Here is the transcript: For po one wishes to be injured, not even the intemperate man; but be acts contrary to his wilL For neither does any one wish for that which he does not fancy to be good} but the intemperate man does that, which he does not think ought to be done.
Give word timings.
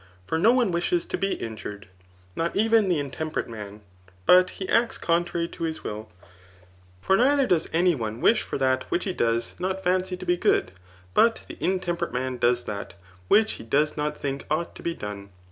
For 0.25 0.41
po 0.41 0.51
one 0.53 0.71
wishes 0.71 1.05
to 1.05 1.15
be 1.15 1.33
injured, 1.33 1.87
not 2.35 2.55
even 2.55 2.87
the 2.89 2.97
intemperate 2.97 3.47
man; 3.47 3.81
but 4.25 4.51
be 4.57 4.67
acts 4.67 4.97
contrary 4.97 5.47
to 5.49 5.61
his 5.65 5.83
wilL 5.83 6.11
For 7.01 7.15
neither 7.15 7.45
does 7.45 7.69
any 7.71 7.93
one 7.93 8.19
wish 8.19 8.41
for 8.41 8.57
that 8.57 8.89
which 8.89 9.03
he 9.03 9.13
does 9.13 9.53
not 9.59 9.83
fancy 9.83 10.17
to 10.17 10.25
be 10.25 10.37
good} 10.37 10.71
but 11.13 11.45
the 11.47 11.57
intemperate 11.63 12.13
man 12.13 12.37
does 12.37 12.63
that, 12.63 12.95
which 13.27 13.51
he 13.53 13.63
does 13.63 13.95
not 13.95 14.17
think 14.17 14.43
ought 14.49 14.73
to 14.77 14.81
be 14.81 14.95
done. 14.95 15.29